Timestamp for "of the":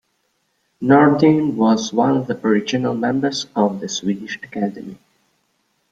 2.17-2.35, 3.55-3.87